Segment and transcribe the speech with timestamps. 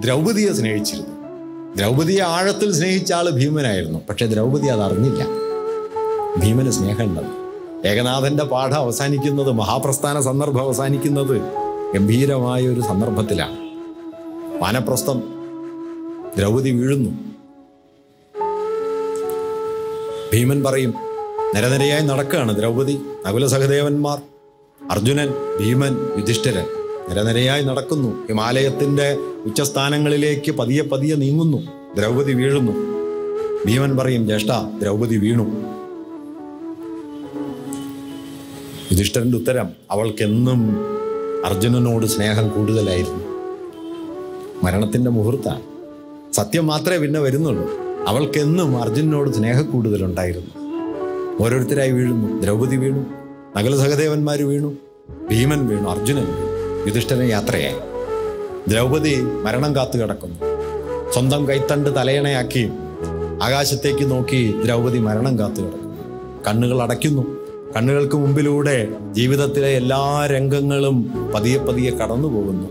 [0.00, 1.14] ദ്രൗപദിയെ സ്നേഹിച്ചിരുന്നു.
[1.76, 3.98] ദ്രൗപതിയെ ആഴത്തിൽ സ്നേഹിച്ച ആൾ ഭീമനായിരുന്നു.
[4.08, 5.26] പക്ഷെ ദ്രൗപതി അത് അറിഞ്ഞില്ല.
[6.40, 7.34] ഭീമന് സ്നേഹമുണ്ടെന്ന്
[7.88, 11.40] ഏകനാഥന്റെ പാഠം അവസാനിക്കുന്നത് മഹാപ്രസ്ഥാന സന്ദർഭം അവസാനിക്കുന്നത്
[11.94, 13.56] ഗംഭീരമായ ഒരു സന്ദർഭത്തിലാണ്.
[14.62, 15.22] വാനപ്രസ്ഥം
[16.38, 17.10] ദ്രൗപതി വീഴുന്നു.
[20.32, 20.94] ഭീമൻ പറയും
[21.54, 24.18] നിരനിരയായി നടക്കുകയാണ് ദ്രൗപദി നകുല സഹദേവന്മാർ
[24.90, 25.28] അർജുനൻ
[25.60, 26.79] ഭീമൻ യുധിഷ്ഠിരൻ.
[27.08, 28.26] നിരനിരയായി നടക്കുന്നു.
[28.26, 31.58] ഹിമാലയത്തിന്റെ ഉച്ചസ്ഥാനങ്ങളിലേക്ക് പതിയെ പതിയെ നീങ്ങുന്നു.
[31.96, 32.72] ദ്രൗപതി വീഴുന്നു.
[33.66, 34.48] ഭീമൻ പറയും ജ്യേഷ്ഠ
[34.82, 35.42] ദ്രൗപതി വീണു.
[38.92, 40.76] യുധിഷ്ഠരന്റെ ഉത്തരം അവൾക്കെന്നും
[41.46, 43.24] അർജുനനോട് സ്നേഹം കൂടുതലായിരുന്നു.
[44.64, 45.62] മരണത്തിന്റെ മുഹൂർത്താണ്
[46.32, 47.70] സത്യം മാത്രമേ പിന്നെ വരുന്നുള്ളൂ.
[48.06, 50.50] അവൾക്കെന്നും അർജുനനോട് സ്നേഹം കൂടുതലുണ്ടായിരുന്നു.
[51.44, 52.42] ഓരോരുത്തരായി വീഴുന്നു.
[52.42, 53.06] ദ്രൗപതി വീണു.
[53.56, 54.76] നകുല സഹദേവന്മാർ വീണു.
[55.30, 55.88] ഭീമൻ വീണു.
[55.88, 56.49] അർജുനൻ വീണു.
[56.86, 57.74] യുധിഷ്ഠിരൻ യാത്രയായി.
[58.68, 60.38] ദ്രൗപദി മരണം കാത്തു കിടക്കുന്നു.
[61.12, 62.70] സ്വന്തം കൈത്തണ്ട് തലയണയാക്കി
[63.42, 65.94] ആകാശത്തേക്ക് നോക്കി ദ്രൗപദി മരണം കാത്തു കിടക്കുന്നു.
[66.48, 67.22] കണ്ണുകൾ അടയ്ക്കുന്നു.
[67.76, 72.68] കണ്ണുകൾക്ക് മുമ്പിലൂടെ ജീവിതത്തിലെ എല്ലാ രംഗങ്ങളും പതിയെ പതിയെ കടന്നു പോകുന്നു.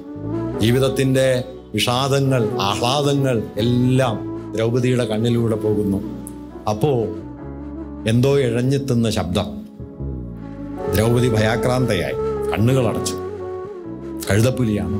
[0.59, 1.43] ജീവിതത്തിന്റെ
[1.73, 5.97] വിഷാദങ്ങൾ ആഹ്ലാദങ്ങൾ എല്ലാം ദ്രൗപദിയുടെ കണ്ണിലൂടെ പോകുന്നു.
[6.69, 6.89] അപ്പോ
[8.07, 9.45] എന്തോ ഇഴഞ്ഞെത്തുന്ന ശബ്ദം.
[10.95, 12.13] ദ്രൗപദി ഭയാക്രാന്തയായി.
[12.51, 13.28] കണ്ണുകൾ അടച്ചു.
[14.29, 14.99] കഴുതപ്പുലിയാണോ.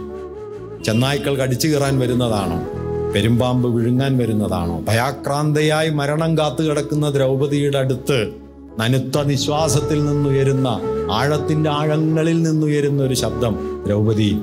[0.84, 2.80] ചെന്നായ്ക്കൾ കടിച്ചു കീറാൻ വരുന്നതാണോ?
[3.14, 4.82] പെരുമ്പാമ്പ് വിഴുങ്ങാൻ വരുന്നതാണോ?
[4.82, 8.34] ഭയാക്രാന്തയായി മരണം കാത്തു കിടക്കുന്ന ദ്രൗപതിയുടെ അടുത്ത്
[8.80, 10.68] നനുത്ത നിശ്വാസത്തിൽ നിന്നുയരുന്ന
[11.12, 14.38] ആഴത്തിന്റെ ആഴങ്ങളിൽ നിന്നുയരുന്ന ഒരു ശബ്ദം ദ്രൗപദി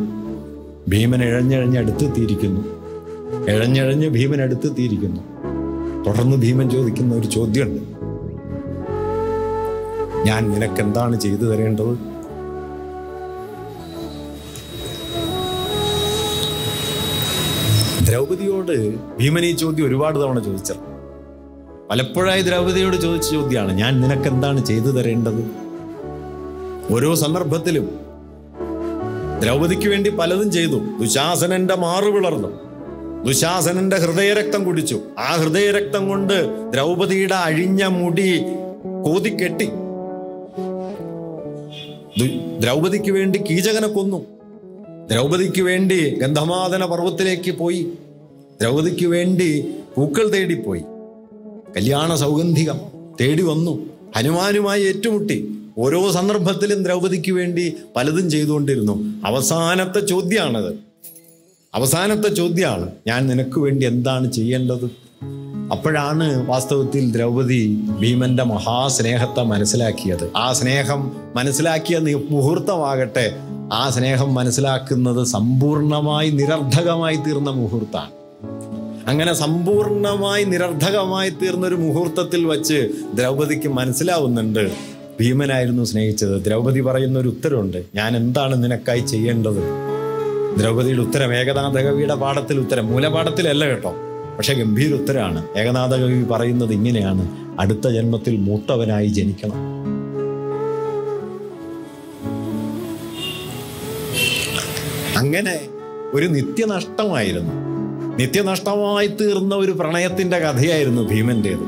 [0.88, 2.60] ഭീമൻ ഇഴഞ്ഞിഴഞ്ഞ് അടുത്തെത്തിയിരിക്കുന്നു.
[3.50, 5.20] ഇഴഞ്ഞിഴഞ്ഞ് ഭീമൻ അടുത്തെത്തിയിരിക്കുന്നു.
[6.04, 7.82] തുടർന്ന് ഭീമൻ ചോദിക്കുന്ന ഒരു ചോദ്യമുണ്ട്.
[10.28, 12.15] ഞാൻ നിനക്ക് എന്താണ് ചെയ്തു തരേണ്ടത്?
[18.08, 20.76] ദ്രൗപദിയോട് ഭീമൻ ഈ ചോദ്യം ഒരുപാട് തവണ ചോദിച്ചത്.
[21.90, 25.50] പലപ്പോഴായി ദ്രൗപതിയോട് ചോദിച്ച ചോദ്യമാണ് ഞാൻ നിനക്ക് എന്താണ് ചെയ്തു തരേണ്ടത്?
[26.94, 28.00] ഓരോ സന്ദർഭത്തിലും
[29.42, 30.80] ദ്രൗപതിക്ക് വേണ്ടി പലതും ചെയ്തു.
[31.00, 32.48] ദുശാസനന്റെ മാറു പിളർന്നു.
[33.24, 35.00] ദുശാസനന്റെ ഹൃദയരക്തം കുടിച്ചു.
[35.18, 38.42] ആ ഹൃദയരക്തം കൊണ്ട് ദ്രൗപതിയുടെ അഴിഞ്ഞ മുടി
[39.04, 39.70] കോതിക്കെട്ടി.
[42.58, 44.35] ദ്രൗപതിക്ക് വേണ്ടി കീചകനെ കൊന്നു.
[45.10, 47.92] ദ്രൗപദിക്ക് വേണ്ടി ഗന്ധമാതന പർവത്തിലേക്ക് പോയി.
[48.60, 50.82] ദ്രൗപദിക്ക് വേണ്ടി പൂക്കൾ തേടിപ്പോയി.
[51.76, 52.80] കല്യാണ സൗഗന്ധികം
[53.20, 53.86] തേടി വന്നു.
[54.16, 55.48] ഹനുമാനുമായി ഏറ്റുമുട്ടി.
[55.78, 59.26] ഓരോ സന്ദർഭത്തിലും ദ്രൗപദിക്ക് വേണ്ടി പലതും ചെയ്തുകൊണ്ടിരുന്നു.
[59.26, 60.74] അവസാനത്തെ ചോദ്യമാണത്
[61.74, 64.90] അവസാനത്തെ ചോദ്യമാണ് ഞാൻ നിനക്ക് വേണ്ടി എന്താണ് ചെയ്യേണ്ടത്?
[65.72, 70.30] അപ്പോഴാണ് വാസ്തവത്തിൽ ദ്രൗപദി ഭീമന്റെ മഹാസ്നേഹത്തെ മനസ്സിലാക്കിയത്.
[70.36, 71.98] ആ സ്നേഹം മനസ്സിലാക്കിയ
[72.30, 73.32] മുഹൂർത്തമാകട്ടെ
[73.72, 78.10] ആ സ്നേഹം മനസ്സിലാക്കുന്നത് സമ്പൂർണമായി നിരർദ്ധകമായി തീർന്ന മുഹൂർത്താണ്
[79.08, 84.72] അങ്ങനെ സമ്പൂർണമായി തീർന്ന ഒരു മുഹൂർത്തത്തിൽ വച്ച് ദ്രൗപദിക്ക് മനസ്സിലാവുന്നുണ്ട്
[85.20, 86.44] ഭീമനായിരുന്നു സ്നേഹിച്ചത്.
[86.44, 89.62] ദ്രൗപദി പറയുന്ന ഒരു ഉത്തരമുണ്ട് ഞാൻ എന്താണ് നിനക്കായി ചെയ്യേണ്ടത്?
[90.58, 93.94] ദ്രൗപദിയുടെ ഉത്തരം ഏകനാഥ കവിയുടെ പാഠത്തിൽ ഉത്തരം മൂലപാഠത്തിലല്ല കേട്ടോ
[94.38, 95.46] പക്ഷെ ഗംഭീര ഉത്തരമാണ്.
[95.58, 97.28] ഏകനാഥ കവി പറയുന്നത് ഇങ്ങനെയാണ്
[97.60, 99.76] അടുത്ത ജന്മത്തിൽ മൂത്തവനായി ജനിക്കണം.
[105.16, 105.60] അങ്ങനെ
[106.14, 107.52] ഒരു നിത്യനഷ്ടമായിരുന്നു.
[108.16, 111.64] നിത്യനഷ്ടമായി തീർന്ന ഒരു പ്രണയത്തിന്റെ കഥയായിരുന്നു ഭീമന്റേത്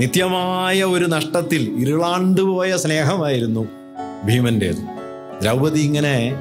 [0.00, 3.68] നിത്യമായ ഒരു നഷ്ടത്തിൽ ഇരുളാണ്ടുപോയ സ്നേഹമായിരുന്നു
[4.24, 4.82] ഭീമന്റേത്
[5.42, 6.36] ദ്രൗപദി ഇങ്ങനെ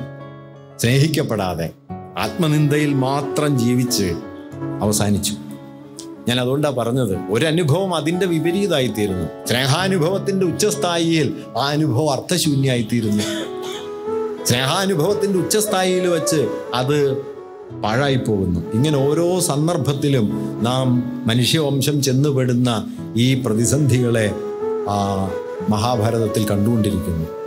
[0.80, 1.69] സ്നേഹിക്കപ്പെടാതെ
[2.18, 4.13] ആത്മനിന്ദയിൽ മാത്രം ജീവിച്ച്
[4.81, 5.34] അവസാനിച്ചു.
[6.28, 9.47] ഞാൻ അതുകൊണ്ടാണ് പറഞ്ഞത് ഒരു അനുഭവം അതിന്റെ വിപരീതമായിത്തീരുന്നു.
[9.47, 13.24] സ്നേഹാനുഭവത്തിന്റെ ഉച്ചസ്ഥായിയിൽ ആ അനുഭവം അർത്ഥശൂന്യായിത്തീരുന്നു.
[14.46, 16.97] സ്നേഹാനുഭവത്തിന്റെ ഉച്ചസ്ഥായിയിൽ വെച്ച് അത്
[17.84, 20.88] പാഴായി പോകുന്നു ഇങ്ങനെ ഓരോ സന്ദർഭത്തിലും നാം
[21.28, 24.36] മനുഷ്യവംശം ചെന്നുപെടുന്ന ഈ പ്രതിസന്ധികളെ
[25.69, 27.40] മഹാഭാരതത്തിൽ കണ്ടുകൊണ്ടിരിക്കുന്നു.